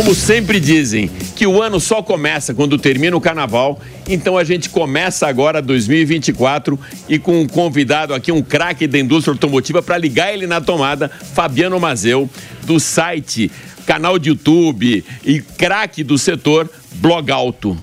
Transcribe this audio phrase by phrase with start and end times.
[0.00, 4.70] Como sempre dizem, que o ano só começa quando termina o carnaval, então a gente
[4.70, 10.32] começa agora 2024 e com um convidado aqui, um craque da indústria automotiva, para ligar
[10.32, 12.30] ele na tomada, Fabiano Mazeu,
[12.62, 13.50] do site,
[13.84, 17.76] canal de YouTube e craque do setor Blog Alto.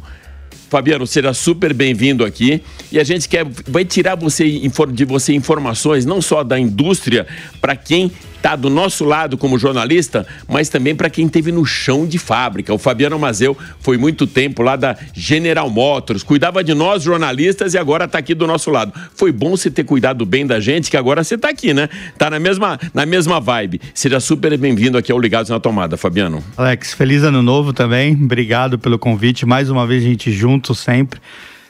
[0.72, 2.64] Fabiano, seja super bem-vindo aqui.
[2.92, 4.60] E a gente quer vai tirar você
[4.92, 7.28] de você informações não só da indústria
[7.62, 12.06] para quem está do nosso lado como jornalista, mas também para quem teve no chão
[12.06, 12.74] de fábrica.
[12.74, 17.78] O Fabiano Mazeu foi muito tempo lá da General Motors, cuidava de nós jornalistas e
[17.78, 18.94] agora está aqui do nosso lado.
[19.16, 21.90] Foi bom você ter cuidado bem da gente, que agora você está aqui, né?
[22.18, 23.82] Tá na mesma, na mesma vibe.
[23.94, 26.44] Seja super bem-vindo aqui ao Ligados na Tomada, Fabiano.
[26.56, 28.14] Alex, feliz ano novo também.
[28.14, 29.46] Obrigado pelo convite.
[29.46, 31.20] Mais uma vez a gente junto sempre.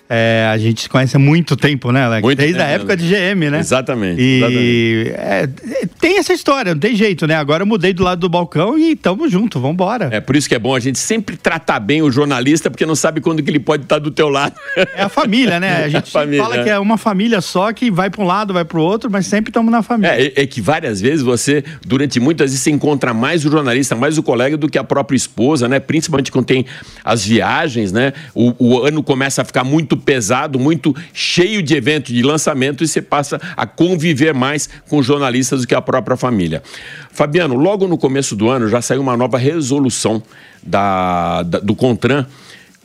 [0.10, 2.24] É, a gente se conhece há muito tempo, né, Alex?
[2.24, 3.60] Muito Desde a época de GM, né?
[3.60, 4.22] Exatamente.
[4.22, 5.12] E exatamente.
[5.18, 5.50] É,
[6.00, 7.36] tem essa história, não tem jeito, né?
[7.36, 10.10] Agora eu mudei do lado do balcão e tamo junto, vamos embora.
[10.12, 12.96] É por isso que é bom a gente sempre tratar bem o jornalista, porque não
[12.96, 14.56] sabe quando que ele pode estar do teu lado.
[14.96, 15.68] É a família, né?
[15.88, 16.64] A gente a família, fala é.
[16.64, 19.28] que é uma família só que vai para um lado, vai para o outro, mas
[19.28, 20.20] sempre estamos na família.
[20.20, 24.18] É, é, que várias vezes você, durante muitas vezes, você encontra mais o jornalista, mais
[24.18, 25.80] o colega do que a própria esposa, né?
[25.80, 26.66] Principalmente quando tem
[27.04, 28.14] as viagens, né?
[28.34, 32.84] O, o ano começa a ficar muito pesado, muito muito cheio de eventos de lançamento
[32.84, 36.62] e você passa a conviver mais com jornalistas do que a própria família.
[37.12, 40.22] Fabiano, logo no começo do ano já saiu uma nova resolução
[40.62, 42.26] da, da do CONTRAN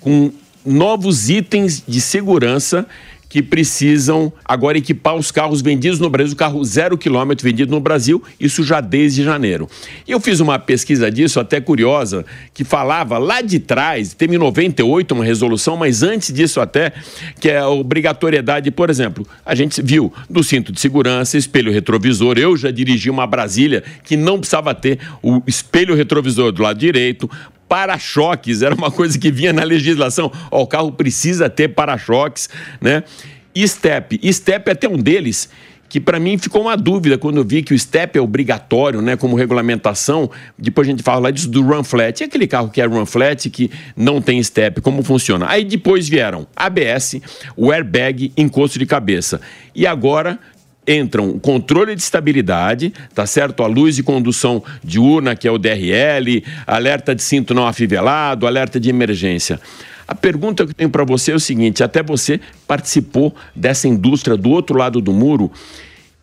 [0.01, 0.33] com
[0.65, 2.87] novos itens de segurança
[3.33, 7.81] que precisam agora equipar os carros vendidos no Brasil, o carro zero quilômetro vendido no
[7.81, 9.67] Brasil, isso já desde janeiro.
[10.07, 15.13] Eu fiz uma pesquisa disso, até curiosa, que falava lá de trás, teve em 98
[15.13, 16.93] uma resolução, mas antes disso até,
[17.41, 22.37] que é a obrigatoriedade, por exemplo, a gente viu do cinto de segurança, espelho retrovisor,
[22.37, 27.31] eu já dirigi uma Brasília que não precisava ter o espelho retrovisor do lado direito,
[27.73, 30.31] para-choques, era uma coisa que vinha na legislação.
[30.51, 33.03] Ó, o carro precisa ter para-choques, né?
[33.55, 34.21] E step.
[34.31, 35.49] step é até um deles
[35.89, 39.17] que para mim ficou uma dúvida quando eu vi que o step é obrigatório, né,
[39.17, 40.31] como regulamentação.
[40.59, 42.21] Depois a gente fala disso do run flat.
[42.21, 45.47] E aquele carro que é run flat que não tem step, como funciona?
[45.49, 47.21] Aí depois vieram ABS,
[47.57, 49.41] o airbag, encosto de cabeça.
[49.75, 50.39] E agora
[50.87, 53.63] entram controle de estabilidade, tá certo?
[53.63, 58.81] A luz de condução diurna, que é o DRL, alerta de cinto não afivelado, alerta
[58.81, 59.61] de emergência.
[60.07, 64.37] A pergunta que eu tenho para você é o seguinte: até você participou dessa indústria
[64.37, 65.51] do outro lado do muro.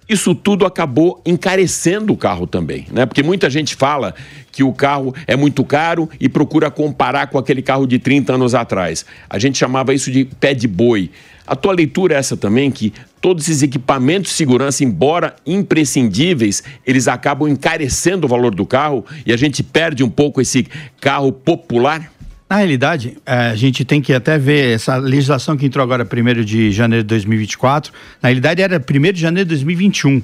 [0.08, 3.06] Isso tudo acabou encarecendo o carro também, né?
[3.06, 4.16] Porque muita gente fala
[4.52, 8.56] que o carro é muito caro e procura comparar com aquele carro de 30 anos
[8.56, 9.06] atrás.
[9.30, 11.12] A gente chamava isso de pé de boi.
[11.46, 17.08] A tua leitura é essa também, que todos esses equipamentos de segurança, embora imprescindíveis, eles
[17.08, 20.68] acabam encarecendo o valor do carro e a gente perde um pouco esse
[21.00, 22.12] carro popular?
[22.50, 26.44] Na realidade, é, a gente tem que até ver essa legislação que entrou agora 1
[26.44, 27.94] de janeiro de 2024.
[28.22, 30.22] Na realidade, era 1 de janeiro de 2021.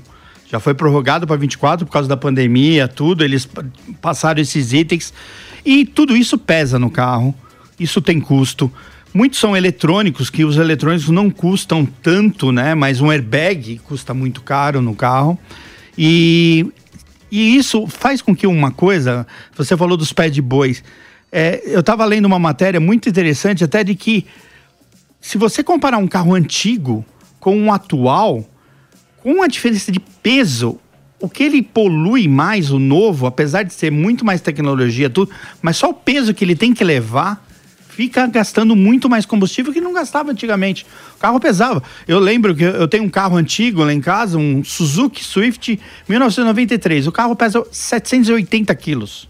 [0.49, 3.23] Já foi prorrogado para 24 por causa da pandemia, tudo.
[3.23, 3.47] Eles
[4.01, 5.13] passaram esses itens
[5.63, 7.35] e tudo isso pesa no carro.
[7.79, 8.71] Isso tem custo.
[9.15, 12.75] Muitos são eletrônicos, que os eletrônicos não custam tanto, né?
[12.75, 15.39] Mas um airbag custa muito caro no carro.
[15.97, 16.67] E,
[17.31, 19.25] e isso faz com que uma coisa.
[19.55, 20.83] Você falou dos pés de bois
[21.37, 24.25] é, eu estava lendo uma matéria muito interessante até de que
[25.19, 27.05] se você comparar um carro antigo
[27.41, 28.49] com um atual,
[29.21, 30.79] com a diferença de peso,
[31.19, 35.29] o que ele polui mais, o novo, apesar de ser muito mais tecnologia, tudo,
[35.61, 37.44] mas só o peso que ele tem que levar
[37.95, 40.85] fica gastando muito mais combustível que não gastava antigamente.
[41.15, 41.81] O carro pesava.
[42.05, 47.07] Eu lembro que eu tenho um carro antigo lá em casa, um Suzuki Swift 1993.
[47.07, 49.29] O carro pesa 780 quilos.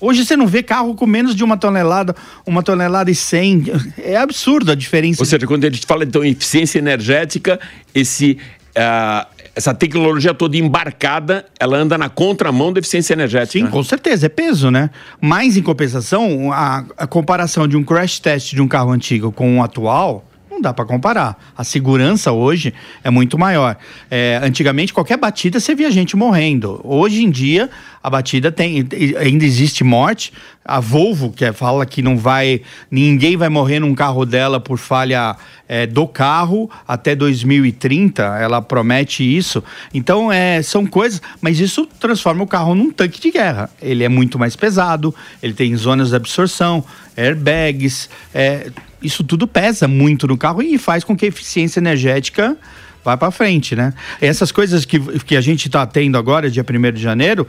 [0.00, 3.64] Hoje você não vê carro com menos de uma tonelada, uma tonelada e cem.
[3.98, 5.20] É absurdo a diferença.
[5.20, 7.60] Ou seja, quando a gente fala então em eficiência energética,
[7.94, 8.38] esse,
[8.70, 9.26] uh,
[9.60, 13.58] essa tecnologia toda embarcada, ela anda na contramão da eficiência energética.
[13.58, 13.70] Sim, né?
[13.70, 14.90] com certeza, é peso, né?
[15.20, 19.48] Mas em compensação, a, a comparação de um crash test de um carro antigo com
[19.56, 20.24] um atual,
[20.60, 21.36] não dá para comparar.
[21.56, 23.76] A segurança hoje é muito maior.
[24.10, 26.80] É, antigamente, qualquer batida você via gente morrendo.
[26.84, 27.70] Hoje em dia,
[28.02, 28.86] a batida tem
[29.18, 30.32] ainda existe morte.
[30.62, 32.60] A Volvo que é, fala que não vai
[32.90, 35.34] ninguém vai morrer num carro dela por falha
[35.66, 38.22] é, do carro até 2030.
[38.22, 39.64] Ela promete isso.
[39.94, 43.70] Então é, são coisas, mas isso transforma o carro num tanque de guerra.
[43.80, 45.14] Ele é muito mais pesado.
[45.42, 46.84] Ele tem zonas de absorção,
[47.16, 48.10] airbags.
[48.34, 48.70] É,
[49.02, 52.56] isso tudo pesa muito no carro e faz com que a eficiência energética
[53.04, 53.94] vá para frente, né?
[54.20, 57.46] Essas coisas que, que a gente está tendo agora, dia 1 de janeiro,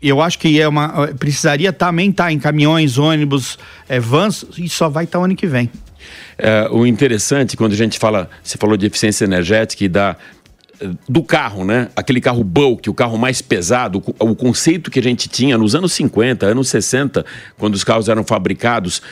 [0.00, 4.68] eu acho que é uma, precisaria também estar tá em caminhões, ônibus, é, vans, e
[4.68, 5.70] só vai estar tá ano que vem.
[6.36, 10.16] É, o interessante, quando a gente fala, você falou de eficiência energética e da
[11.08, 11.88] do carro, né?
[11.96, 15.92] Aquele carro bulk, o carro mais pesado, o conceito que a gente tinha nos anos
[15.92, 17.24] 50, anos 60,
[17.56, 19.02] quando os carros eram fabricados,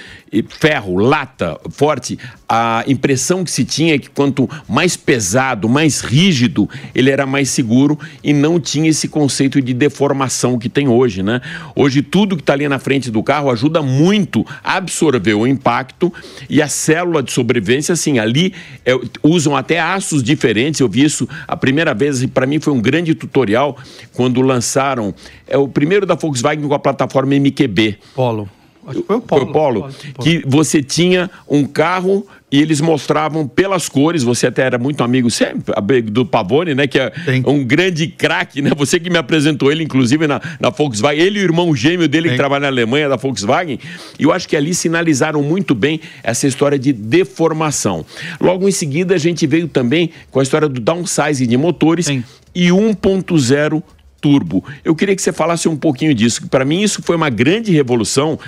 [0.49, 6.69] ferro, lata, forte, a impressão que se tinha é que quanto mais pesado, mais rígido,
[6.94, 11.40] ele era mais seguro e não tinha esse conceito de deformação que tem hoje, né?
[11.75, 16.12] Hoje tudo que está ali na frente do carro ajuda muito a absorver o impacto
[16.48, 18.54] e a célula de sobrevivência, assim, ali
[18.84, 20.81] é, usam até aços diferentes.
[20.81, 23.76] Eu vi isso a primeira vez e para mim foi um grande tutorial
[24.12, 25.14] quando lançaram
[25.46, 27.98] é o primeiro da Volkswagen com a plataforma MQB.
[28.14, 28.48] Polo.
[28.87, 29.40] Acho que foi o Polo.
[29.40, 34.46] Foi o Polo, Polo, que você tinha um carro e eles mostravam pelas cores, você
[34.46, 37.43] até era muito amigo sempre, do Pavone, né, que é Sim.
[37.44, 41.43] um grande craque, né, você que me apresentou ele, inclusive, na, na Volkswagen, ele e
[41.43, 42.34] o irmão gêmeo dele Sim.
[42.34, 43.81] que trabalha na Alemanha, da Volkswagen,
[44.19, 48.06] e eu acho que ali sinalizaram muito bem essa história de deformação.
[48.40, 52.22] Logo em seguida, a gente veio também com a história do downsizing de motores Sim.
[52.54, 53.82] e 1.0
[54.21, 54.65] turbo.
[54.85, 56.49] Eu queria que você falasse um pouquinho disso.
[56.49, 58.39] Para mim, isso foi uma grande revolução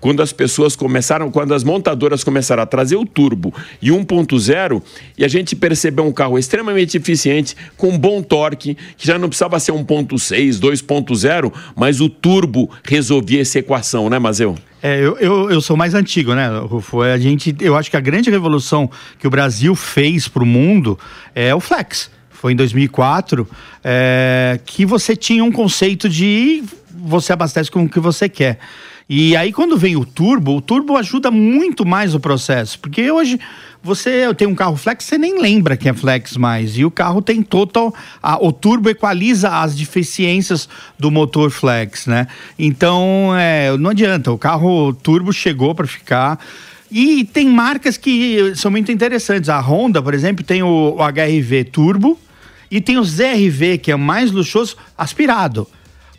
[0.00, 4.82] quando as pessoas começaram, quando as montadoras começaram a trazer o turbo e 1.0
[5.18, 9.58] e a gente percebeu um carro extremamente eficiente, com bom torque, que já não precisava
[9.60, 14.56] ser 1.6, 2.0, mas o turbo resolvia essa equação, né, Mazeu?
[14.82, 17.02] É, eu, eu, eu, sou mais antigo, né, Rufo?
[17.02, 18.88] A gente, eu acho que a grande revolução
[19.18, 20.98] que o Brasil fez para o mundo
[21.34, 23.48] é o flex foi em 2004,
[23.82, 28.58] é, que você tinha um conceito de você abastece com o que você quer.
[29.08, 32.78] E aí, quando vem o turbo, o turbo ajuda muito mais o processo.
[32.80, 33.38] Porque hoje
[33.80, 36.76] você tem um carro flex, você nem lembra que é flex mais.
[36.76, 37.94] E o carro tem total.
[38.20, 40.68] A, o turbo equaliza as deficiências
[40.98, 42.26] do motor flex, né?
[42.58, 44.32] Então, é, não adianta.
[44.32, 46.40] O carro turbo chegou para ficar.
[46.90, 49.48] E tem marcas que são muito interessantes.
[49.48, 52.18] A Honda, por exemplo, tem o, o HRV Turbo,
[52.76, 55.66] e tem o ZRV, que é o mais luxuoso, aspirado.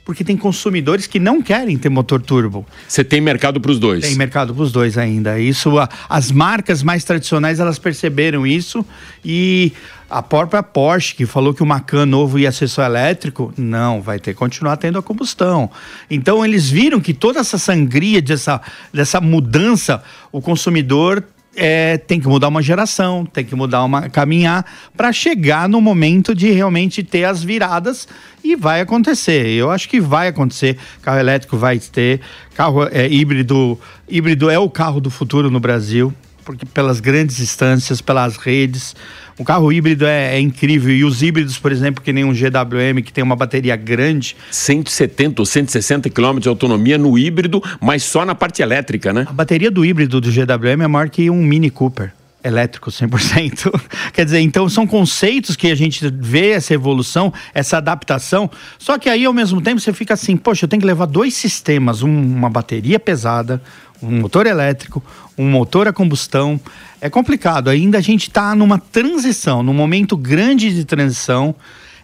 [0.03, 2.65] Porque tem consumidores que não querem ter motor turbo.
[2.87, 4.03] Você tem mercado para os dois?
[4.03, 5.39] Tem mercado para os dois ainda.
[5.39, 8.83] Isso, a, as marcas mais tradicionais, elas perceberam isso.
[9.23, 9.71] E
[10.09, 14.17] a própria Porsche, que falou que o Macan novo ia ser só elétrico, não, vai
[14.17, 15.69] ter que continuar tendo a combustão.
[16.09, 18.59] Então, eles viram que toda essa sangria dessa,
[18.91, 20.01] dessa mudança,
[20.31, 21.23] o consumidor
[21.57, 24.63] é, tem que mudar uma geração, tem que mudar uma caminhar
[24.95, 28.07] para chegar no momento de realmente ter as viradas
[28.43, 29.47] e vai acontecer.
[29.47, 30.77] Eu acho que vai acontecer.
[31.01, 32.21] Carro elétrico vai ter,
[32.53, 33.77] carro é, híbrido,
[34.07, 36.13] híbrido é o carro do futuro no Brasil,
[36.45, 38.95] porque pelas grandes distâncias, pelas redes,
[39.37, 40.93] o carro híbrido é, é, incrível.
[40.93, 44.35] E os híbridos, por exemplo, que nem um GWM, que tem uma bateria grande.
[44.51, 49.25] 170 ou 160 km de autonomia no híbrido, mas só na parte elétrica, né?
[49.27, 52.11] A bateria do híbrido do GWM é maior que um Mini Cooper
[52.47, 53.71] elétrico 100%.
[54.13, 58.49] Quer dizer, então são conceitos que a gente vê essa evolução, essa adaptação.
[58.79, 61.33] Só que aí ao mesmo tempo você fica assim, poxa, eu tenho que levar dois
[61.33, 63.61] sistemas, um, uma bateria pesada,
[64.01, 65.03] um motor elétrico,
[65.37, 66.59] um motor a combustão.
[66.99, 67.69] É complicado.
[67.69, 71.53] Ainda a gente está numa transição, num momento grande de transição.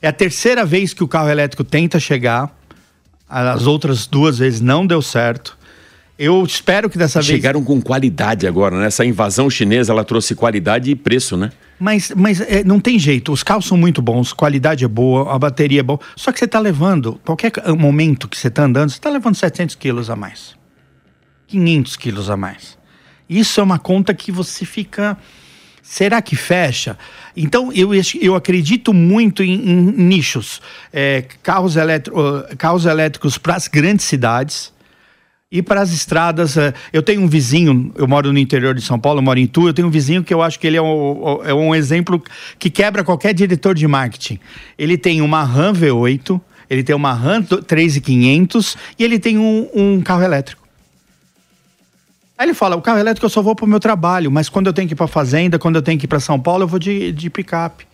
[0.01, 2.55] É a terceira vez que o carro elétrico tenta chegar.
[3.29, 5.57] As outras duas vezes não deu certo.
[6.17, 7.41] Eu espero que dessa Chegaram vez.
[7.41, 8.85] Chegaram com qualidade agora, né?
[8.85, 11.51] Essa invasão chinesa ela trouxe qualidade e preço, né?
[11.79, 13.31] Mas, mas é, não tem jeito.
[13.31, 15.99] Os carros são muito bons, qualidade é boa, a bateria é boa.
[16.15, 19.75] Só que você está levando, qualquer momento que você está andando, você está levando 700
[19.75, 20.55] quilos a mais.
[21.47, 22.77] 500 quilos a mais.
[23.27, 25.17] Isso é uma conta que você fica.
[25.81, 26.97] Será que fecha?
[27.35, 27.89] Então, eu,
[28.21, 30.61] eu acredito muito em, em nichos.
[30.93, 32.13] É, carros, eletro,
[32.57, 34.71] carros elétricos para as grandes cidades
[35.53, 36.57] e para as estradas.
[36.57, 39.45] É, eu tenho um vizinho, eu moro no interior de São Paulo, eu moro em
[39.45, 42.21] Tu, eu tenho um vizinho que eu acho que ele é um, é um exemplo
[42.57, 44.39] que quebra qualquer diretor de marketing.
[44.79, 50.01] Ele tem uma Ram V8, ele tem uma Ram 3500 e ele tem um, um
[50.01, 50.63] carro elétrico.
[52.35, 54.65] Aí ele fala: o carro elétrico eu só vou para o meu trabalho, mas quando
[54.65, 56.67] eu tenho que ir para fazenda, quando eu tenho que ir para São Paulo, eu
[56.67, 57.85] vou de, de picape.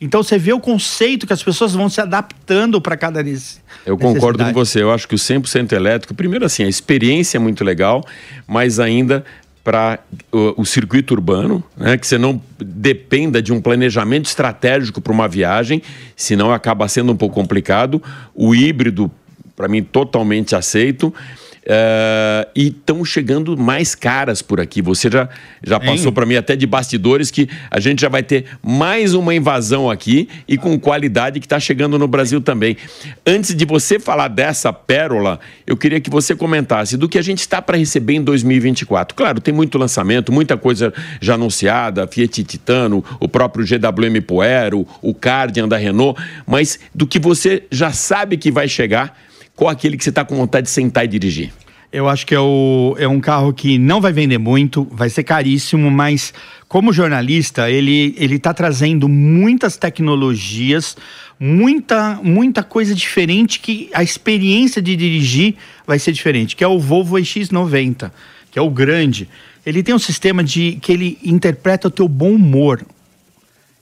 [0.00, 3.64] Então você vê o conceito que as pessoas vão se adaptando para cada necessidade.
[3.84, 4.82] Eu concordo com você.
[4.82, 8.04] Eu acho que o 100% elétrico, primeiro assim, a experiência é muito legal,
[8.46, 9.24] mas ainda
[9.64, 9.98] para
[10.30, 15.26] o, o, circuito urbano, né, que você não dependa de um planejamento estratégico para uma
[15.26, 15.82] viagem,
[16.14, 18.00] senão acaba sendo um pouco complicado.
[18.32, 19.10] O híbrido,
[19.56, 21.12] para mim, totalmente aceito.
[21.66, 24.80] Uh, e estão chegando mais caras por aqui.
[24.80, 25.28] Você já,
[25.64, 29.34] já passou para mim até de bastidores que a gente já vai ter mais uma
[29.34, 32.76] invasão aqui e com qualidade que está chegando no Brasil também.
[33.26, 37.40] Antes de você falar dessa pérola, eu queria que você comentasse do que a gente
[37.40, 39.16] está para receber em 2024.
[39.16, 45.12] Claro, tem muito lançamento, muita coisa já anunciada, Fiat Titano, o próprio GWM Poero, o
[45.12, 49.25] Cardian da Renault, mas do que você já sabe que vai chegar
[49.56, 51.50] qual aquele que você está com vontade de sentar e dirigir?
[51.90, 55.22] Eu acho que é, o, é um carro que não vai vender muito, vai ser
[55.22, 56.34] caríssimo, mas
[56.68, 60.94] como jornalista, ele está trazendo muitas tecnologias,
[61.40, 65.54] muita, muita coisa diferente que a experiência de dirigir
[65.86, 68.10] vai ser diferente, que é o Volvo X90,
[68.50, 69.26] que é o grande.
[69.64, 72.84] Ele tem um sistema de que ele interpreta o teu bom humor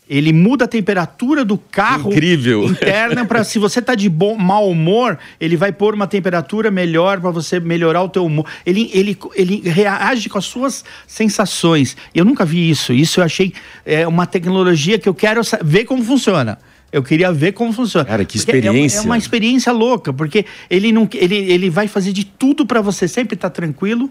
[0.08, 2.64] ele muda a temperatura do carro Incrível.
[2.64, 7.20] interna para se você tá de bom mau humor, ele vai pôr uma temperatura melhor
[7.20, 8.46] para você melhorar o teu humor.
[8.66, 11.96] Ele, ele, ele reage com as suas sensações.
[12.14, 12.92] Eu nunca vi isso.
[12.92, 16.58] Isso eu achei é, uma tecnologia que eu quero ver como funciona.
[16.92, 18.04] Eu queria ver como funciona.
[18.04, 18.98] Cara, que experiência.
[18.98, 22.80] É, é, uma experiência louca, porque ele não ele, ele vai fazer de tudo para
[22.80, 24.10] você sempre estar tá tranquilo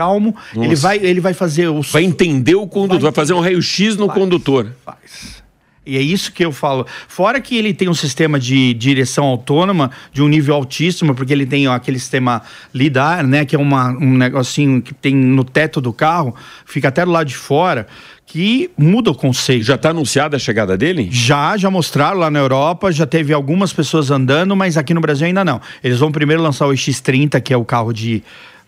[0.00, 0.34] calmo.
[0.56, 1.82] Ele vai, ele vai fazer o.
[1.82, 4.72] Vai entender o condutor, vai, vai fazer um raio-x no faz, condutor.
[4.82, 5.40] Faz.
[5.84, 6.86] E é isso que eu falo.
[7.08, 11.44] Fora que ele tem um sistema de direção autônoma de um nível altíssimo, porque ele
[11.44, 12.42] tem aquele sistema
[12.72, 13.44] LIDAR, né?
[13.44, 17.26] Que é uma, um negocinho que tem no teto do carro, fica até do lado
[17.26, 17.86] de fora,
[18.24, 19.64] que muda o conceito.
[19.64, 21.08] Já está anunciada a chegada dele?
[21.10, 25.26] Já, já mostraram lá na Europa, já teve algumas pessoas andando, mas aqui no Brasil
[25.26, 25.60] ainda não.
[25.82, 28.22] Eles vão primeiro lançar o X30, que é o carro de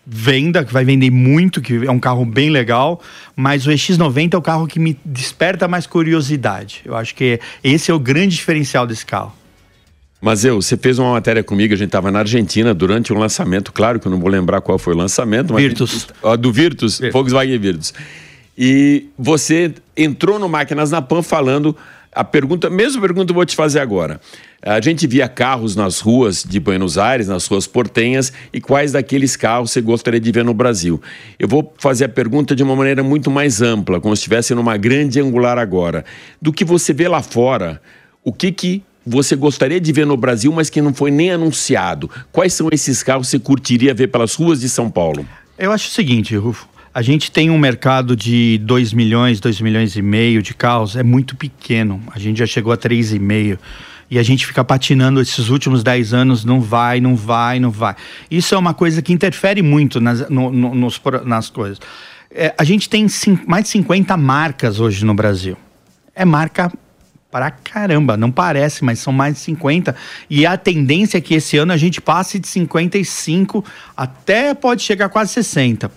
[0.05, 3.01] venda, que vai vender muito, que é um carro bem legal,
[3.35, 6.81] mas o EX90 é o carro que me desperta mais curiosidade.
[6.85, 9.33] Eu acho que esse é o grande diferencial desse carro.
[10.21, 13.73] Mas eu, você fez uma matéria comigo, a gente estava na Argentina durante um lançamento,
[13.73, 15.53] claro que eu não vou lembrar qual foi o lançamento.
[15.53, 16.07] Virtus.
[16.23, 17.93] Gente, do Virtus, Virtus, Volkswagen Virtus.
[18.57, 21.75] E você entrou no Máquinas na Pan falando
[22.15, 24.21] a pergunta, mesma pergunta eu vou te fazer agora.
[24.65, 29.35] A gente via carros nas ruas de Buenos Aires, nas ruas portenhas, e quais daqueles
[29.35, 31.01] carros você gostaria de ver no Brasil?
[31.37, 34.77] Eu vou fazer a pergunta de uma maneira muito mais ampla, como se estivesse numa
[34.77, 36.05] grande angular agora.
[36.41, 37.81] Do que você vê lá fora,
[38.23, 42.09] o que que você gostaria de ver no Brasil, mas que não foi nem anunciado?
[42.31, 45.27] Quais são esses carros que você curtiria ver pelas ruas de São Paulo?
[45.57, 46.69] Eu acho o seguinte, Rufo.
[46.93, 51.03] A gente tem um mercado de 2 milhões, 2 milhões e meio de carros, é
[51.03, 52.01] muito pequeno.
[52.13, 53.57] A gente já chegou a 3,5
[54.13, 57.95] e a gente fica patinando esses últimos 10 anos, não vai, não vai, não vai.
[58.29, 61.79] Isso é uma coisa que interfere muito nas, no, no, nos, nas coisas.
[62.29, 63.07] É, a gente tem
[63.47, 65.57] mais de 50 marcas hoje no Brasil.
[66.13, 66.71] É marca
[67.31, 69.95] para caramba, não parece, mas são mais de 50.
[70.29, 73.65] E a tendência é que esse ano a gente passe de 55
[73.97, 75.91] até pode chegar a quase 60.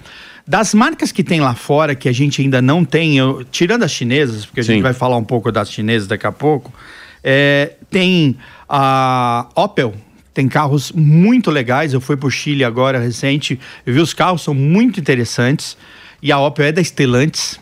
[0.47, 3.91] Das marcas que tem lá fora, que a gente ainda não tem, eu, tirando as
[3.91, 4.73] chinesas, porque a Sim.
[4.75, 6.73] gente vai falar um pouco das chinesas daqui a pouco,
[7.29, 8.37] é, tem
[8.69, 9.93] a Opel,
[10.33, 11.93] tem carros muito legais.
[11.93, 15.77] Eu fui para o Chile agora recente, eu vi os carros, são muito interessantes.
[16.23, 17.59] E a Opel é da Stellantis.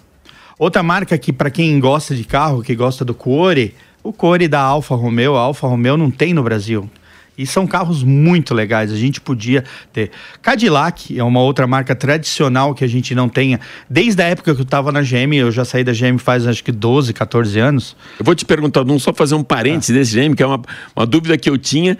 [0.59, 4.61] Outra marca que, para quem gosta de carro, que gosta do Core, o Core da
[4.61, 6.88] Alfa Romeo, a Alfa Romeo não tem no Brasil.
[7.37, 10.11] E são carros muito legais, a gente podia ter.
[10.41, 13.59] Cadillac é uma outra marca tradicional que a gente não tenha.
[13.91, 16.62] Desde a época que eu estava na GM, eu já saí da GM faz acho
[16.62, 17.97] que 12, 14 anos.
[18.19, 19.99] Eu vou te perguntar, não só fazer um parênteses ah.
[19.99, 20.62] desse GM, que é uma,
[20.95, 21.99] uma dúvida que eu tinha.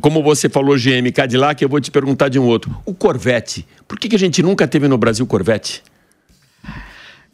[0.00, 2.76] Como você falou GM Cadillac, eu vou te perguntar de um outro.
[2.84, 3.66] O Corvette.
[3.86, 5.82] Por que, que a gente nunca teve no Brasil Corvette?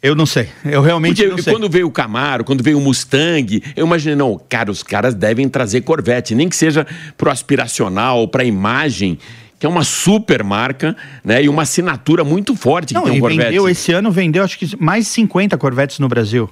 [0.04, 0.50] Eu não sei.
[0.66, 1.50] Eu realmente Porque não sei.
[1.50, 5.48] Quando veio o Camaro, quando veio o Mustang, eu imaginei, não, cara, os caras devem
[5.48, 9.18] trazer Corvette, nem que seja pro aspiracional, pra imagem
[9.58, 10.94] que é uma super marca,
[11.24, 11.42] né?
[11.42, 13.44] E uma assinatura muito forte que não, tem um Corvette.
[13.44, 16.50] Vendeu, esse ano vendeu acho que mais de 50 Corvettes no Brasil.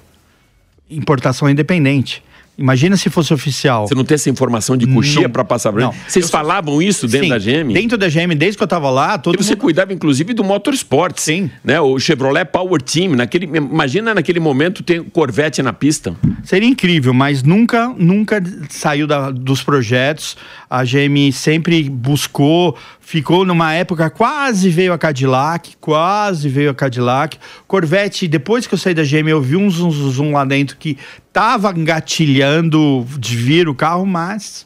[0.89, 2.23] Importação independente.
[2.57, 3.87] Imagina se fosse oficial.
[3.87, 7.29] Você não tem essa informação de coxia para passar para Vocês falavam isso dentro Sim,
[7.29, 7.73] da GM?
[7.73, 9.61] Dentro da GM, desde que eu estava lá, todo e você mundo...
[9.61, 11.17] cuidava inclusive do motorsport.
[11.17, 11.49] Sim.
[11.63, 11.81] Né?
[11.81, 16.15] O Chevrolet Power Team, naquele, imagina naquele momento ter Corvette na pista.
[16.43, 20.37] Seria incrível, mas nunca, nunca saiu da, dos projetos.
[20.69, 27.37] A GM sempre buscou ficou numa época, quase veio a Cadillac, quase veio a Cadillac.
[27.67, 30.97] Corvette, depois que eu saí da GM, eu vi um zoom, lá dentro que
[31.31, 34.65] tava engatilhando de vir o carro, mas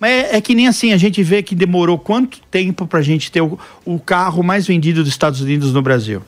[0.00, 3.02] mas é, é, que nem assim, a gente vê que demorou quanto tempo para a
[3.02, 6.20] gente ter o, o, carro mais vendido dos Estados Unidos no Brasil?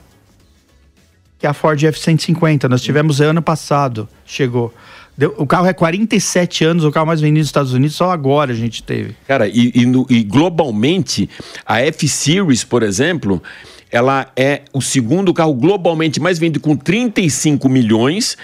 [1.39, 2.69] Que é a Ford F-150.
[2.69, 4.73] Nós tivemos ano passado, chegou.
[5.17, 8.53] Deu, o carro é 47 anos, o carro mais vendido nos Estados Unidos, só agora
[8.53, 9.15] a gente teve.
[9.27, 11.29] Cara, e, e, no, e globalmente,
[11.65, 13.43] a F-Series, por exemplo,
[13.91, 18.37] ela é o segundo carro globalmente mais vendido com 35 milhões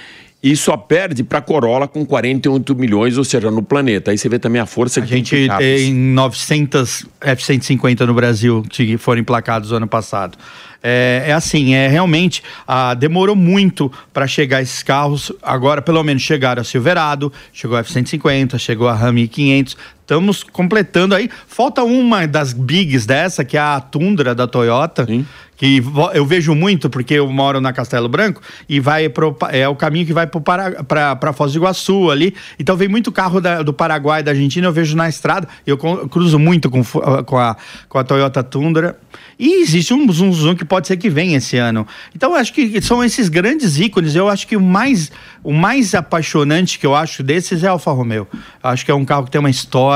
[0.43, 4.11] e só perde para a Corolla com 48 milhões, ou seja, no planeta.
[4.11, 8.65] Aí você vê também a força a que A gente tem 900 F-150 no Brasil
[8.69, 10.37] que foram emplacados no ano passado.
[10.83, 15.33] É, é, assim, é realmente ah, demorou muito para chegar esses carros.
[15.43, 19.77] Agora, pelo menos, chegaram a Silverado, chegou a F-150, chegou a Ram 500.
[20.03, 21.31] Estamos completando aí.
[21.47, 25.07] Falta uma das bigs dessa, que é a Tundra da Toyota.
[25.07, 25.25] Sim
[25.63, 25.81] que
[26.15, 30.05] eu vejo muito porque eu moro na Castelo Branco e vai pro, é o caminho
[30.05, 32.35] que vai para Foz do Iguaçu ali.
[32.59, 35.47] Então vem muito carro da, do Paraguai, da Argentina, eu vejo na estrada.
[35.65, 37.57] Eu cruzo muito com, com, a,
[37.89, 38.99] com a Toyota Tundra.
[39.39, 41.87] E existe um zoom zoom que pode ser que venha esse ano.
[42.13, 44.17] Então acho que são esses grandes ícones.
[44.17, 45.13] Eu acho que o mais,
[45.45, 48.27] o mais apaixonante que eu acho desses é a Alfa Romeo.
[48.61, 49.92] Acho que é um carro que tem uma história,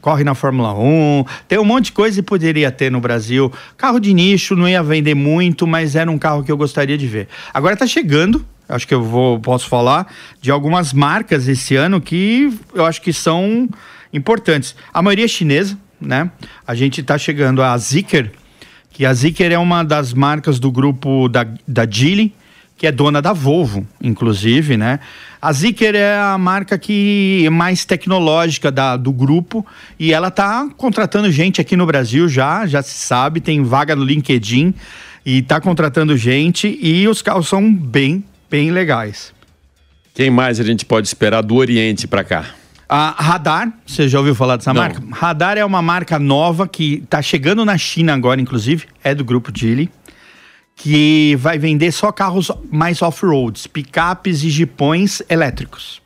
[0.00, 3.52] corre na Fórmula 1, tem um monte de coisa e poderia ter no Brasil.
[3.76, 7.06] Carro de nicho, não ia vender muito, mas era um carro que eu gostaria de
[7.06, 7.28] ver.
[7.52, 12.52] Agora está chegando, acho que eu vou, posso falar, de algumas marcas esse ano que
[12.74, 13.68] eu acho que são
[14.12, 14.74] importantes.
[14.92, 16.30] A maioria é chinesa, né?
[16.66, 18.30] A gente está chegando a Zeekr,
[18.90, 22.34] que a Zeekr é uma das marcas do grupo da, da Geely,
[22.78, 25.00] que é dona da Volvo, inclusive, né?
[25.42, 29.66] A Zeekr é a marca que é mais tecnológica da, do grupo
[29.98, 34.04] e ela está contratando gente aqui no Brasil já, já se sabe, tem vaga no
[34.04, 34.72] LinkedIn
[35.26, 39.34] e está contratando gente e os carros são bem, bem legais.
[40.14, 42.46] Quem mais a gente pode esperar do Oriente para cá?
[42.88, 44.80] A Radar, você já ouviu falar dessa Não.
[44.80, 45.02] marca?
[45.12, 49.52] Radar é uma marca nova que está chegando na China agora, inclusive, é do grupo
[49.54, 49.90] Geely,
[50.78, 56.00] que vai vender só carros mais off-roads, picapes e jipões elétricos.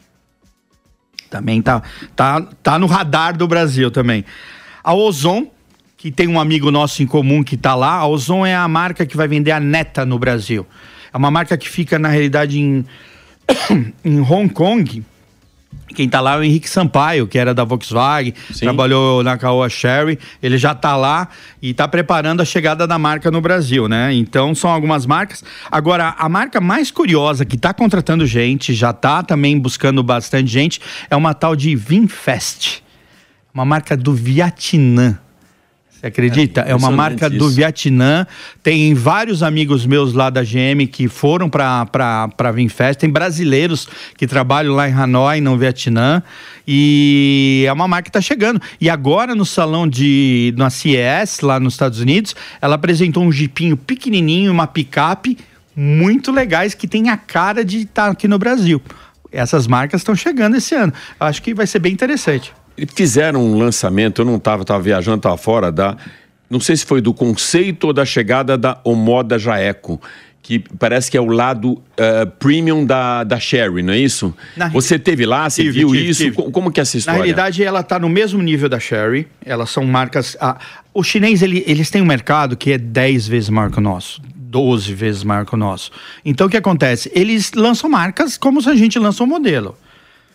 [1.29, 1.83] Também tá,
[2.17, 4.25] tá, tá no radar do Brasil também.
[4.83, 5.51] A Ozon,
[5.97, 9.05] que tem um amigo nosso em comum que está lá, a Ozon é a marca
[9.05, 10.67] que vai vender a Neta no Brasil.
[11.13, 12.85] É uma marca que fica, na realidade, em,
[14.03, 15.05] em Hong Kong,
[15.93, 18.61] quem está lá é o Henrique Sampaio, que era da Volkswagen, Sim.
[18.61, 20.19] trabalhou na Caoa Sherry.
[20.43, 21.29] Ele já está lá
[21.61, 24.13] e está preparando a chegada da marca no Brasil, né?
[24.15, 25.45] Então são algumas marcas.
[25.71, 30.81] Agora, a marca mais curiosa que está contratando gente, já está também buscando bastante gente,
[31.11, 32.83] é uma tal de Vinfest.
[33.53, 35.19] Uma marca do Vietnã.
[36.03, 36.63] Você acredita?
[36.63, 37.39] É, é uma marca isso.
[37.39, 38.27] do Vietnã.
[38.61, 41.89] Tem vários amigos meus lá da GM que foram para
[42.37, 42.99] a Vinfest.
[42.99, 46.21] Tem brasileiros que trabalham lá em Hanoi, no Vietnã.
[46.67, 48.61] E é uma marca que está chegando.
[48.81, 53.77] E agora no salão de na CES, lá nos Estados Unidos, ela apresentou um jipinho
[53.77, 55.39] pequenininho, uma picape
[55.75, 58.83] muito legais que tem a cara de estar tá aqui no Brasil.
[59.31, 60.93] Essas marcas estão chegando esse ano.
[61.21, 62.53] Acho que vai ser bem interessante
[62.95, 65.97] fizeram um lançamento, eu não estava, estava viajando, estava fora da.
[66.49, 70.01] Não sei se foi do conceito ou da chegada da Omoda Jaeco
[70.43, 74.35] que parece que é o lado uh, premium da, da Sherry, não é isso?
[74.57, 76.25] Na você teve lá, você tive, viu tive, isso?
[76.25, 76.51] Tive.
[76.51, 77.19] Como que é essa história?
[77.19, 79.29] Na realidade, ela está no mesmo nível da Sherry.
[79.45, 80.37] Elas são marcas...
[80.41, 80.59] Ah,
[80.93, 84.21] o chinês, ele, eles têm um mercado que é 10 vezes maior que o nosso.
[84.35, 85.93] 12 vezes maior que o nosso.
[86.25, 87.11] Então, o que acontece?
[87.15, 89.77] Eles lançam marcas como se a gente lança um modelo.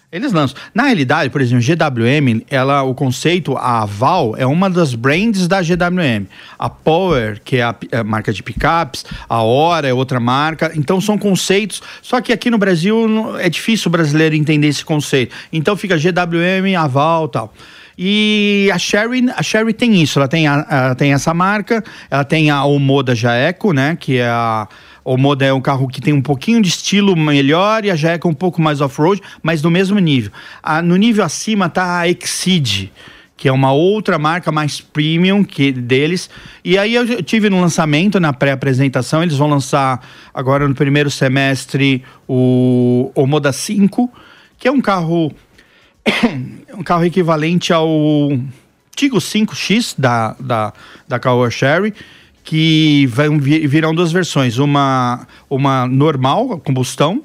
[0.10, 0.58] Eles lançam.
[0.74, 5.62] Na realidade, por exemplo, GWM, ela, o conceito, a Aval, é uma das brands da
[5.62, 6.26] GWM.
[6.58, 10.72] A Power, que é a, a marca de picapes, a Hora é outra marca.
[10.76, 11.82] Então são conceitos.
[12.02, 15.36] Só que aqui no Brasil é difícil o brasileiro entender esse conceito.
[15.52, 17.54] Então fica GWM, Aval tal.
[17.98, 22.24] E a Sherry, a Sherry tem isso, ela tem, a, ela tem essa marca, ela
[22.24, 23.98] tem a Omoda Jaeco, né?
[24.00, 24.68] Que é a
[25.08, 28.28] o Moda é um carro que tem um pouquinho de estilo melhor e a Jaeca
[28.28, 30.34] um pouco mais off-road, mas no mesmo nível.
[30.62, 32.92] Ah, no nível acima está a Exceed,
[33.38, 36.30] que é uma outra marca mais premium que deles.
[36.62, 42.04] E aí eu tive no lançamento, na pré-apresentação, eles vão lançar agora no primeiro semestre
[42.28, 44.12] o, o Moda 5,
[44.60, 45.32] que é um carro
[46.78, 47.88] um carro equivalente ao
[48.94, 50.74] Tigo 5X da, da,
[51.08, 51.94] da Sherry
[52.48, 57.22] que vão vir, virão duas versões, uma, uma normal, combustão,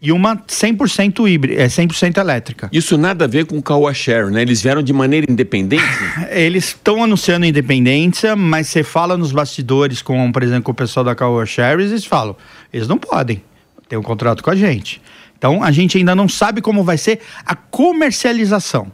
[0.00, 2.70] e uma 100% híbrida, é 100% elétrica.
[2.72, 4.40] Isso nada a ver com o Caoa Share, né?
[4.40, 5.84] Eles vieram de maneira independente?
[6.32, 11.04] Eles estão anunciando independência, mas você fala nos bastidores com, por exemplo, com o pessoal
[11.04, 12.34] da Caoa Share, eles falam,
[12.72, 13.42] eles não podem
[13.90, 15.02] ter um contrato com a gente.
[15.36, 18.90] Então a gente ainda não sabe como vai ser a comercialização.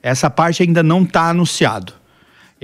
[0.00, 2.03] Essa parte ainda não está anunciado.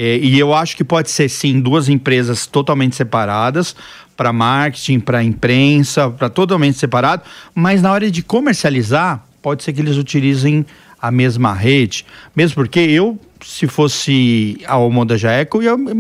[0.02, 3.76] É, e eu acho que pode ser sim duas empresas totalmente separadas
[4.16, 7.22] para marketing, para imprensa, para totalmente separado.
[7.54, 10.64] Mas na hora de comercializar, pode ser que eles utilizem
[11.02, 15.94] a mesma rede, mesmo porque eu se fosse a Omoda Jaeco, ia me,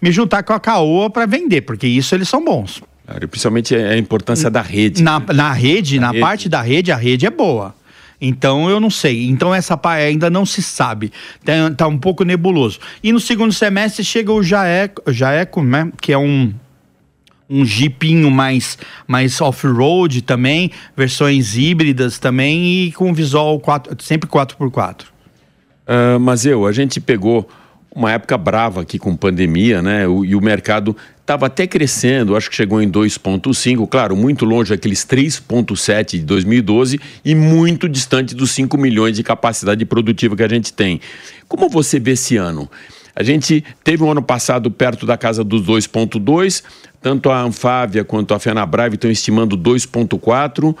[0.00, 2.82] me juntar com a Caoa para vender, porque isso eles são bons.
[3.30, 5.02] Principalmente a importância da rede.
[5.02, 6.20] Na, na rede, na, na rede.
[6.20, 7.74] parte da rede, a rede é boa.
[8.20, 9.26] Então eu não sei.
[9.28, 11.12] Então essa parte ainda não se sabe.
[11.44, 12.78] Tá, tá, um pouco nebuloso.
[13.02, 15.90] E no segundo semestre chega o Jaeco, Jaeco né?
[16.00, 16.52] Que é um
[17.48, 18.76] um jeepinho mais,
[19.06, 25.02] mais off-road também, versões híbridas também e com visual 4, sempre 4x4.
[25.02, 27.48] Uh, mas eu, a gente pegou
[27.94, 30.06] uma época brava aqui com pandemia, né?
[30.06, 30.96] O, e o mercado
[31.26, 37.00] estava até crescendo, acho que chegou em 2,5, claro, muito longe daqueles 3,7 de 2012
[37.24, 41.00] e muito distante dos 5 milhões de capacidade produtiva que a gente tem.
[41.48, 42.70] Como você vê esse ano?
[43.12, 46.62] A gente teve um ano passado perto da casa dos 2,2,
[47.02, 50.76] tanto a Anfávia quanto a Fenabrave estão estimando 2,4.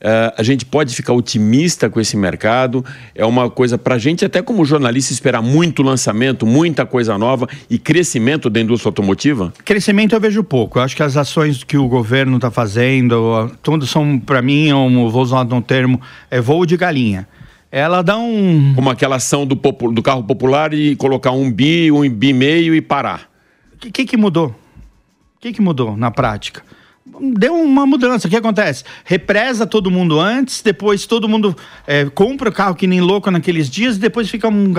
[0.00, 2.82] Uh, a gente pode ficar otimista com esse mercado.
[3.14, 7.46] É uma coisa para a gente, até como jornalista, esperar muito lançamento, muita coisa nova
[7.68, 9.52] e crescimento da indústria automotiva?
[9.62, 10.78] Crescimento eu vejo pouco.
[10.78, 15.10] Eu acho que as ações que o governo está fazendo, todas são, para mim, eu
[15.10, 17.28] vou usar um termo, é voo de galinha.
[17.70, 18.72] Ela dá um.
[18.74, 22.80] Como aquela ação do, do carro popular e colocar um bi, um bi meio e
[22.80, 23.30] parar.
[23.74, 24.48] O que, que, que mudou?
[24.48, 26.62] O que, que mudou na prática?
[27.06, 28.26] Deu uma mudança.
[28.26, 28.84] O que acontece?
[29.04, 33.68] Represa todo mundo antes, depois todo mundo é, compra o carro que nem louco naqueles
[33.68, 34.72] dias, e depois fica um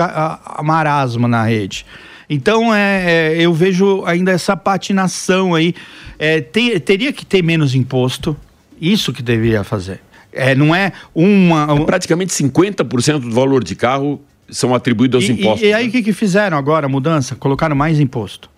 [0.62, 1.84] marasmo na rede.
[2.28, 5.74] Então, é, é, eu vejo ainda essa patinação aí.
[6.18, 8.36] É, ter, teria que ter menos imposto,
[8.80, 10.00] isso que deveria fazer.
[10.32, 11.66] É, não é uma.
[11.70, 15.62] É praticamente 50% do valor de carro são atribuídos aos e, impostos.
[15.62, 15.92] E, e aí, o né?
[15.92, 17.34] que, que fizeram agora, a mudança?
[17.34, 18.51] Colocaram mais imposto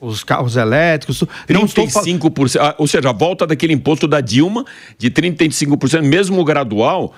[0.00, 1.22] os carros elétricos.
[1.48, 2.74] 35%, estou...
[2.78, 4.64] ou seja, a volta daquele imposto da Dilma
[4.98, 7.14] de 35%, mesmo gradual.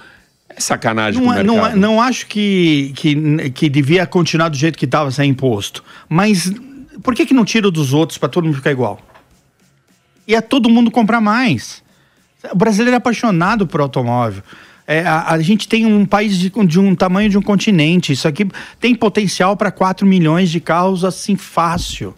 [0.48, 4.78] É sacanagem não, é, não, é, não acho que, que, que devia continuar do jeito
[4.78, 5.84] que estava sem imposto.
[6.08, 6.50] Mas
[7.02, 8.98] por que, que não tira dos outros para todo mundo ficar igual?
[10.26, 11.82] E é todo mundo comprar mais.
[12.52, 14.42] O brasileiro é apaixonado por automóvel.
[14.86, 18.12] É, a, a, gente tem um país de, de, um tamanho de um continente.
[18.12, 18.48] Isso aqui
[18.80, 22.14] tem potencial para 4 milhões de carros assim fácil.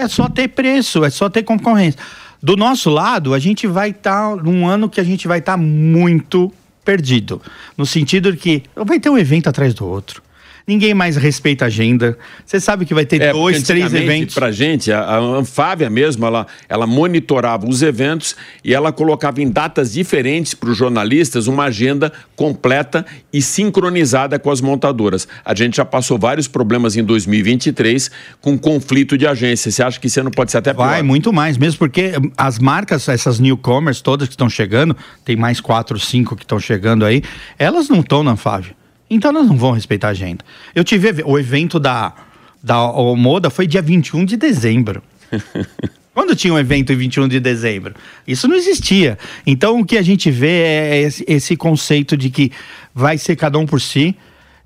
[0.00, 2.00] É só ter preço, é só ter concorrência.
[2.42, 5.52] Do nosso lado, a gente vai estar tá num ano que a gente vai estar
[5.52, 6.52] tá muito
[6.84, 7.40] perdido.
[7.76, 10.22] No sentido de que vai ter um evento atrás do outro
[10.70, 12.16] ninguém mais respeita a agenda.
[12.46, 14.34] Você sabe que vai ter é, dois, três eventos.
[14.36, 19.50] Para gente, a, a Anfávia mesmo, ela, ela monitorava os eventos e ela colocava em
[19.50, 25.26] datas diferentes para os jornalistas uma agenda completa e sincronizada com as montadoras.
[25.44, 28.08] A gente já passou vários problemas em 2023
[28.40, 29.72] com conflito de agência.
[29.72, 30.86] Você acha que esse ano pode ser até pior?
[30.86, 35.60] Vai, muito mais, mesmo porque as marcas, essas newcomers todas que estão chegando, tem mais
[35.60, 37.22] quatro, cinco que estão chegando aí,
[37.58, 38.79] elas não estão na Anfávia.
[39.10, 40.44] Então elas não vão respeitar a agenda.
[40.74, 42.14] Eu tive o evento da,
[42.62, 42.76] da
[43.16, 45.02] Moda foi dia 21 de dezembro.
[46.14, 47.94] Quando tinha um evento em 21 de dezembro?
[48.26, 49.18] Isso não existia.
[49.46, 52.52] Então o que a gente vê é esse, esse conceito de que
[52.94, 54.16] vai ser cada um por si.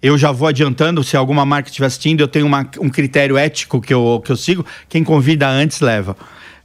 [0.02, 3.80] Eu já vou adiantando, se alguma marca estiver assistindo, eu tenho uma, um critério ético
[3.80, 4.64] que eu, que eu sigo.
[4.88, 6.16] Quem convida antes leva.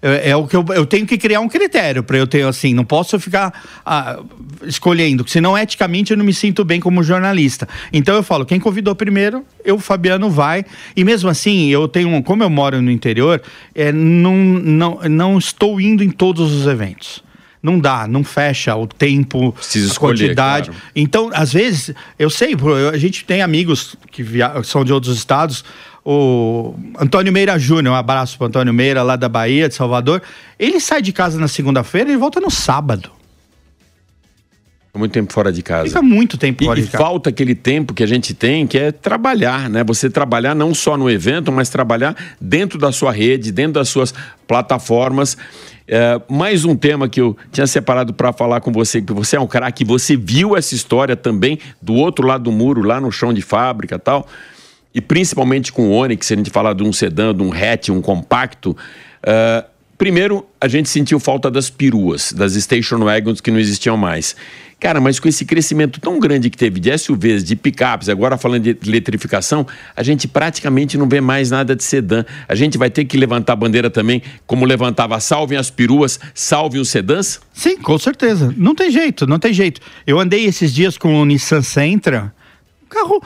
[0.01, 2.73] É, é, o que eu, eu tenho que criar um critério para eu ter assim,
[2.73, 3.53] não posso ficar
[3.85, 4.19] ah,
[4.63, 7.67] escolhendo, senão eticamente eu não me sinto bem como jornalista.
[7.91, 10.63] Então eu falo, quem convidou primeiro, eu, Fabiano, vai.
[10.95, 13.41] E mesmo assim, eu tenho, como eu moro no interior,
[13.75, 17.21] é, não, não, não estou indo em todos os eventos
[17.61, 20.69] não dá, não fecha o tempo, Precisa a quantidade.
[20.69, 20.83] Claro.
[20.95, 22.55] Então, às vezes, eu sei,
[22.91, 24.63] a gente tem amigos que via...
[24.63, 25.63] são de outros estados,
[26.11, 30.23] o Antônio Meira Júnior, um abraço para Antônio Meira, lá da Bahia, de Salvador.
[30.57, 33.11] Ele sai de casa na segunda-feira e volta no sábado.
[34.95, 35.87] Muito tempo fora de casa.
[35.87, 37.03] Fica muito tempo fora e, de casa.
[37.03, 39.83] E falta aquele tempo que a gente tem, que é trabalhar, né?
[39.83, 44.11] Você trabalhar não só no evento, mas trabalhar dentro da sua rede, dentro das suas
[44.47, 45.37] plataformas.
[45.87, 49.39] É, mais um tema que eu tinha separado para falar com você, que você é
[49.39, 53.31] um craque, você viu essa história também do outro lado do muro, lá no chão
[53.31, 54.27] de fábrica e tal
[54.93, 57.89] e principalmente com o Onix, se a gente falar de um sedã, de um hatch,
[57.89, 58.71] um compacto,
[59.23, 59.67] uh,
[59.99, 64.33] Primeiro, a gente sentiu falta das peruas, das station wagons que não existiam mais.
[64.79, 68.63] Cara, mas com esse crescimento tão grande que teve de SUVs, de picapes, agora falando
[68.63, 72.23] de eletrificação, a gente praticamente não vê mais nada de sedã.
[72.47, 76.79] A gente vai ter que levantar a bandeira também, como levantava salvem as peruas, salvem
[76.79, 77.41] os sedãs?
[77.51, 78.53] Sim, com certeza.
[78.55, 79.81] Não tem jeito, não tem jeito.
[80.07, 82.33] Eu andei esses dias com o Nissan Sentra,
[82.89, 83.21] carro.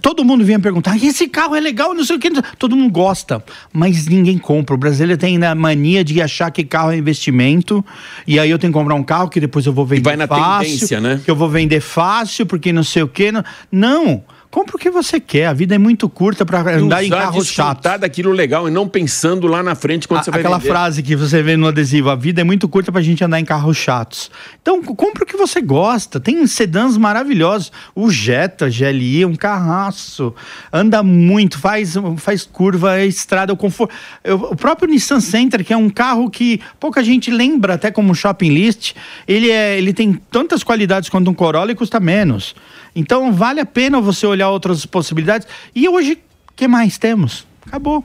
[0.00, 2.30] Todo mundo vinha perguntar: esse carro é legal, não sei o que.
[2.58, 3.42] Todo mundo gosta,
[3.72, 4.74] mas ninguém compra.
[4.74, 7.84] O brasileiro tem a mania de achar que carro é investimento.
[8.26, 10.16] E aí eu tenho que comprar um carro que depois eu vou vender e vai
[10.16, 10.72] na fácil.
[10.72, 11.20] Tendência, né?
[11.24, 13.32] Que eu vou vender fácil, porque não sei o que.
[13.32, 13.44] Não.
[13.72, 14.24] não.
[14.50, 15.46] Compre o que você quer.
[15.46, 17.98] A vida é muito curta para andar em carro chato.
[17.98, 20.70] daquilo legal e não pensando lá na frente quando a, você vai Aquela vender.
[20.70, 23.38] frase que você vê no adesivo: a vida é muito curta para a gente andar
[23.38, 24.30] em carros chatos.
[24.62, 26.18] Então, compre o que você gosta.
[26.18, 27.70] Tem sedãs maravilhosos.
[27.94, 30.34] O Jetta GLI é um carraço.
[30.72, 33.94] Anda muito, faz, faz curva, estrada, o conforto.
[34.24, 38.48] o próprio Nissan Center, que é um carro que pouca gente lembra até como shopping
[38.48, 38.94] list,
[39.26, 42.54] ele, é, ele tem tantas qualidades quanto um Corolla e custa menos.
[42.98, 45.46] Então vale a pena você olhar outras possibilidades.
[45.72, 46.14] E hoje,
[46.50, 47.46] o que mais temos?
[47.64, 48.04] Acabou.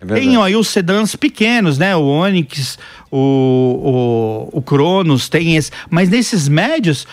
[0.00, 1.94] É tem aí os sedãs pequenos, né?
[1.94, 2.78] O Onix,
[3.10, 5.70] o, o, o Cronos, tem esse.
[5.90, 7.06] Mas nesses médios,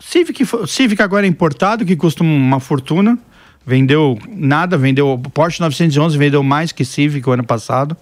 [0.00, 3.18] Civic, Civic agora é importado, que custa uma fortuna.
[3.66, 5.20] Vendeu nada, vendeu.
[5.34, 7.94] Porsche 911 vendeu mais que Civic o ano passado.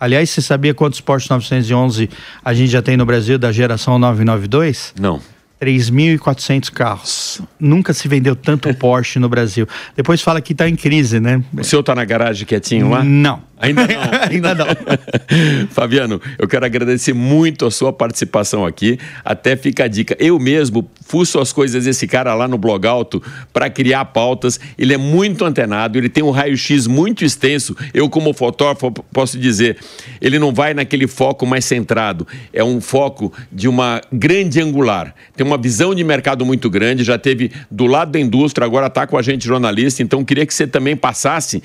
[0.00, 2.10] Aliás, você sabia quantos Porsche 911
[2.44, 4.92] a gente já tem no Brasil da geração 992?
[4.98, 5.20] Não.
[5.60, 7.42] 3.400 carros.
[7.58, 9.66] Nunca se vendeu tanto Porsche no Brasil.
[9.96, 11.42] Depois fala que está em crise, né?
[11.56, 13.02] O senhor está na garagem quietinho lá?
[13.02, 13.47] Não.
[13.60, 13.96] Ainda não.
[14.30, 14.66] Ainda não.
[15.70, 18.98] Fabiano, eu quero agradecer muito a sua participação aqui.
[19.24, 20.16] Até fica a dica.
[20.18, 24.60] Eu mesmo fuço as coisas desse cara lá no Blog Alto para criar pautas.
[24.78, 27.76] Ele é muito antenado, ele tem um raio-x muito extenso.
[27.92, 29.78] Eu, como fotógrafo, posso dizer,
[30.20, 32.26] ele não vai naquele foco mais centrado.
[32.52, 35.14] É um foco de uma grande angular.
[35.36, 39.06] Tem uma visão de mercado muito grande, já teve do lado da indústria, agora está
[39.06, 40.02] com a gente jornalista.
[40.02, 41.62] Então, queria que você também passasse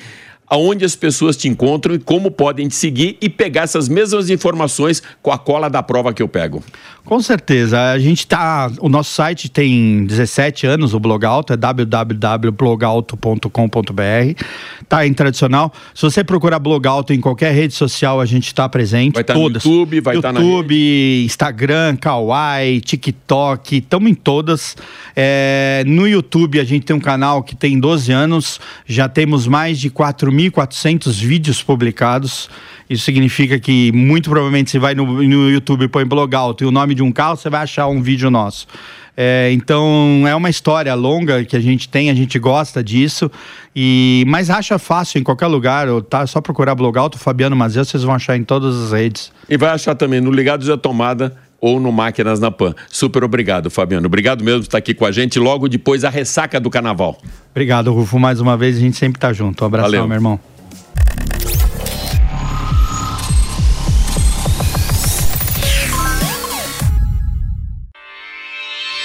[0.48, 5.02] aonde as pessoas te encontram e como podem te seguir e pegar essas mesmas informações
[5.22, 6.64] com a cola da prova que eu pego.
[7.06, 7.92] Com certeza.
[7.92, 8.72] A gente tá.
[8.80, 14.44] O nosso site tem 17 anos, o Blogalto, é www.blogalto.com.br.
[14.88, 15.74] Tá em tradicional.
[15.94, 19.16] Se você procurar Blogalto em qualquer rede social, a gente está presente.
[19.16, 20.42] Vai estar tá no YouTube, vai estar tá na.
[20.46, 24.78] YouTube, Instagram, Kawaii, TikTok, estamos em todas.
[25.14, 29.78] É, no YouTube, a gente tem um canal que tem 12 anos, já temos mais
[29.78, 32.50] de 4.400 vídeos publicados.
[32.90, 36.68] Isso significa que muito provavelmente você vai no, no YouTube e põe blog alto e
[36.68, 38.68] o nome de um carro, você vai achar um vídeo nosso.
[39.16, 43.30] É, então é uma história longa que a gente tem, a gente gosta disso,
[43.76, 46.22] e mas acha fácil em qualquer lugar, tá?
[46.22, 49.32] É só procurar blog alto Fabiano Mazel, vocês vão achar em todas as redes.
[49.48, 52.74] E vai achar também no Ligados da Tomada ou no Máquinas na Pan.
[52.90, 54.08] Super obrigado, Fabiano.
[54.08, 57.18] Obrigado mesmo por estar aqui com a gente logo depois da ressaca do carnaval.
[57.52, 59.64] Obrigado, Rufo, mais uma vez, a gente sempre tá junto.
[59.64, 60.08] Um abração, Valeu.
[60.08, 60.53] meu irmão.